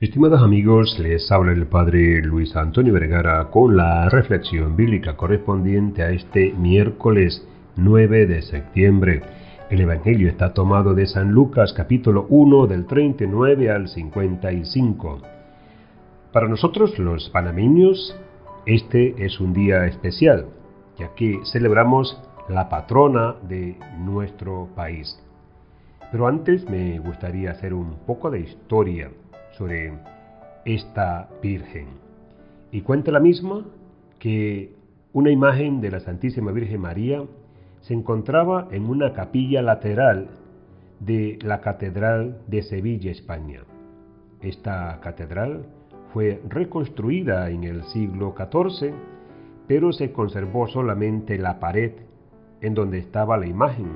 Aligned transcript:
Estimados 0.00 0.42
amigos, 0.42 0.96
les 1.00 1.28
habla 1.32 1.50
el 1.50 1.66
Padre 1.66 2.22
Luis 2.22 2.54
Antonio 2.54 2.92
Vergara 2.92 3.50
con 3.50 3.76
la 3.76 4.08
reflexión 4.08 4.76
bíblica 4.76 5.16
correspondiente 5.16 6.04
a 6.04 6.10
este 6.10 6.52
miércoles 6.52 7.44
9 7.74 8.26
de 8.28 8.42
septiembre. 8.42 9.22
El 9.70 9.80
Evangelio 9.80 10.28
está 10.28 10.54
tomado 10.54 10.94
de 10.94 11.04
San 11.08 11.32
Lucas 11.32 11.72
capítulo 11.72 12.26
1 12.28 12.68
del 12.68 12.86
39 12.86 13.72
al 13.72 13.88
55. 13.88 15.18
Para 16.32 16.46
nosotros 16.46 16.96
los 17.00 17.28
panameños, 17.30 18.16
este 18.66 19.16
es 19.24 19.40
un 19.40 19.52
día 19.52 19.84
especial, 19.86 20.46
ya 20.96 21.12
que 21.16 21.40
celebramos 21.50 22.22
la 22.48 22.68
patrona 22.68 23.34
de 23.48 23.76
nuestro 23.98 24.68
país. 24.76 25.20
Pero 26.12 26.28
antes 26.28 26.70
me 26.70 27.00
gustaría 27.00 27.50
hacer 27.50 27.74
un 27.74 27.96
poco 28.06 28.30
de 28.30 28.38
historia 28.42 29.10
sobre 29.58 29.92
esta 30.64 31.28
Virgen. 31.42 31.88
Y 32.70 32.82
cuenta 32.82 33.10
la 33.10 33.20
misma 33.20 33.64
que 34.18 34.72
una 35.12 35.30
imagen 35.30 35.80
de 35.80 35.90
la 35.90 36.00
Santísima 36.00 36.52
Virgen 36.52 36.80
María 36.80 37.24
se 37.80 37.94
encontraba 37.94 38.68
en 38.70 38.88
una 38.88 39.12
capilla 39.12 39.60
lateral 39.62 40.28
de 41.00 41.38
la 41.42 41.60
Catedral 41.60 42.38
de 42.46 42.62
Sevilla, 42.62 43.10
España. 43.10 43.62
Esta 44.40 45.00
catedral 45.00 45.64
fue 46.12 46.40
reconstruida 46.48 47.50
en 47.50 47.64
el 47.64 47.82
siglo 47.84 48.34
XIV, 48.36 48.92
pero 49.66 49.92
se 49.92 50.12
conservó 50.12 50.68
solamente 50.68 51.38
la 51.38 51.58
pared 51.58 51.92
en 52.60 52.74
donde 52.74 52.98
estaba 52.98 53.36
la 53.36 53.46
imagen 53.46 53.88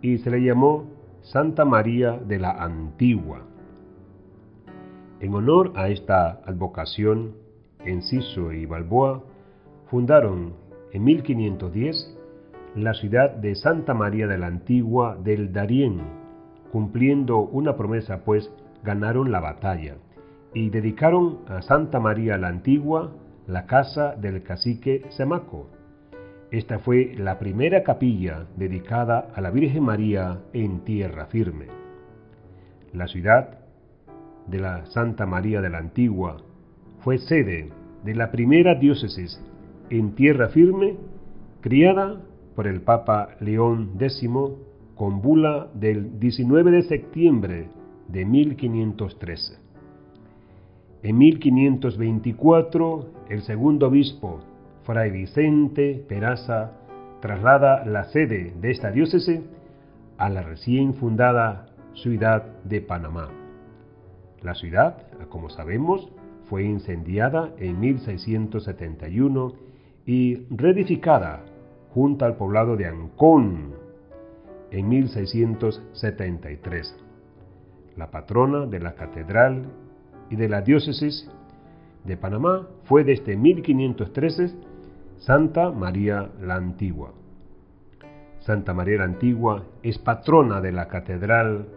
y 0.00 0.18
se 0.18 0.30
le 0.30 0.42
llamó 0.42 0.84
Santa 1.22 1.64
María 1.64 2.12
de 2.12 2.38
la 2.38 2.52
Antigua. 2.52 3.51
En 5.22 5.34
honor 5.34 5.72
a 5.76 5.88
esta 5.88 6.40
advocación, 6.46 7.36
Enciso 7.84 8.52
y 8.52 8.66
Balboa 8.66 9.22
fundaron 9.86 10.54
en 10.90 11.04
1510 11.04 12.18
la 12.74 12.92
ciudad 12.94 13.30
de 13.30 13.54
Santa 13.54 13.94
María 13.94 14.26
de 14.26 14.36
la 14.36 14.48
Antigua 14.48 15.16
del 15.22 15.52
Darién. 15.52 16.00
Cumpliendo 16.72 17.38
una 17.38 17.76
promesa, 17.76 18.24
pues 18.24 18.50
ganaron 18.82 19.30
la 19.30 19.38
batalla 19.38 19.94
y 20.54 20.70
dedicaron 20.70 21.42
a 21.46 21.62
Santa 21.62 22.00
María 22.00 22.36
la 22.36 22.48
Antigua 22.48 23.12
la 23.46 23.66
casa 23.66 24.16
del 24.16 24.42
cacique 24.42 25.04
Semaco. 25.10 25.70
Esta 26.50 26.80
fue 26.80 27.14
la 27.16 27.38
primera 27.38 27.84
capilla 27.84 28.48
dedicada 28.56 29.28
a 29.32 29.40
la 29.40 29.52
Virgen 29.52 29.84
María 29.84 30.40
en 30.52 30.80
tierra 30.80 31.26
firme. 31.26 31.68
La 32.92 33.06
ciudad 33.06 33.61
de 34.46 34.60
la 34.60 34.86
Santa 34.86 35.26
María 35.26 35.60
de 35.60 35.70
la 35.70 35.78
Antigua, 35.78 36.38
fue 37.00 37.18
sede 37.18 37.70
de 38.04 38.14
la 38.14 38.30
primera 38.30 38.74
diócesis 38.74 39.40
en 39.90 40.14
tierra 40.14 40.48
firme 40.48 40.96
criada 41.60 42.20
por 42.54 42.66
el 42.66 42.80
Papa 42.82 43.30
León 43.40 43.92
X 43.98 44.28
con 44.94 45.22
bula 45.22 45.68
del 45.74 46.18
19 46.20 46.70
de 46.70 46.82
septiembre 46.82 47.68
de 48.08 48.24
1513. 48.24 49.58
En 51.02 51.18
1524, 51.18 53.06
el 53.28 53.42
segundo 53.42 53.88
obispo, 53.88 54.40
Fray 54.84 55.10
Vicente 55.10 56.04
Peraza, 56.08 56.72
traslada 57.20 57.84
la 57.84 58.04
sede 58.04 58.54
de 58.60 58.70
esta 58.70 58.90
diócesis 58.90 59.40
a 60.18 60.28
la 60.28 60.42
recién 60.42 60.94
fundada 60.94 61.66
ciudad 61.94 62.44
de 62.64 62.80
Panamá. 62.80 63.41
La 64.42 64.54
ciudad, 64.54 65.06
como 65.28 65.50
sabemos, 65.50 66.08
fue 66.46 66.64
incendiada 66.64 67.50
en 67.58 67.78
1671 67.78 69.52
y 70.04 70.46
reedificada 70.50 71.44
junto 71.94 72.24
al 72.24 72.36
poblado 72.36 72.76
de 72.76 72.86
Ancón 72.86 73.74
en 74.70 74.88
1673. 74.88 76.96
La 77.96 78.10
patrona 78.10 78.66
de 78.66 78.80
la 78.80 78.94
catedral 78.94 79.66
y 80.30 80.36
de 80.36 80.48
la 80.48 80.62
diócesis 80.62 81.30
de 82.04 82.16
Panamá 82.16 82.68
fue 82.84 83.04
desde 83.04 83.36
1513 83.36 84.54
Santa 85.18 85.70
María 85.70 86.30
la 86.40 86.54
Antigua. 86.56 87.12
Santa 88.40 88.74
María 88.74 88.98
la 88.98 89.04
Antigua 89.04 89.62
es 89.84 89.98
patrona 89.98 90.60
de 90.60 90.72
la 90.72 90.88
catedral 90.88 91.68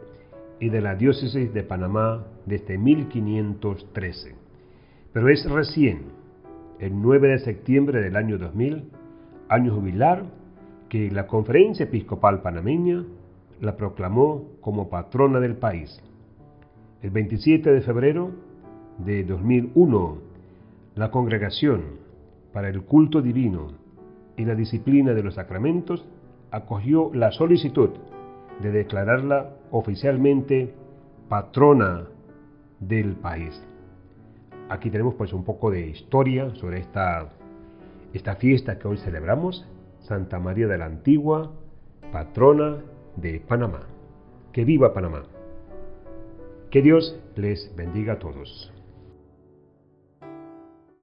y 0.60 0.70
de 0.70 0.82
la 0.82 0.96
diócesis 0.96 1.54
de 1.54 1.64
Panamá 1.64 2.26
desde 2.46 2.78
1513. 2.78 4.36
Pero 5.12 5.30
es 5.30 5.50
recién, 5.50 6.04
el 6.80 7.02
9 7.02 7.28
de 7.30 7.40
septiembre 7.40 8.02
del 8.02 8.16
año 8.16 8.38
2000, 8.38 8.90
año 9.50 9.76
jubilar, 9.76 10.26
que 10.90 11.10
la 11.12 11.28
Conferencia 11.28 11.86
Episcopal 11.86 12.42
Panameña 12.42 13.04
la 13.62 13.76
proclamó 13.76 14.46
como 14.62 14.90
patrona 14.90 15.40
del 15.40 15.56
país. 15.56 16.02
El 17.02 17.12
27 17.12 17.72
de 17.72 17.82
febrero 17.82 18.32
de 18.98 19.24
2001, 19.24 20.18
la 20.96 21.12
Congregación 21.12 21.82
para 22.54 22.70
el 22.70 22.84
Culto 22.84 23.22
Divino 23.22 23.74
y 24.38 24.46
la 24.46 24.56
Disciplina 24.56 25.14
de 25.14 25.24
los 25.24 25.36
Sacramentos 25.36 26.06
acogió 26.52 27.12
la 27.14 27.32
solicitud 27.32 27.90
de 28.62 28.72
declararla 28.72 29.52
oficialmente 29.72 30.74
patrona 31.30 32.08
del 32.80 33.16
país. 33.16 33.62
Aquí 34.70 34.90
tenemos 34.90 35.16
pues 35.16 35.34
un 35.34 35.44
poco 35.44 35.70
de 35.72 35.88
historia 35.88 36.54
sobre 36.56 36.80
esta, 36.80 37.30
esta 38.14 38.36
fiesta 38.36 38.80
que 38.80 38.88
hoy 38.88 38.98
celebramos, 38.98 39.68
Santa 40.00 40.40
María 40.40 40.68
de 40.68 40.78
la 40.78 40.86
Antigua, 40.86 41.52
patrona 42.12 42.78
de 43.16 43.40
Panamá. 43.40 43.88
Que 44.52 44.66
viva 44.66 44.94
Panamá. 44.94 45.24
Que 46.72 46.82
Dios 46.82 47.20
les 47.36 47.76
bendiga 47.76 48.14
a 48.14 48.20
todos. 48.20 48.75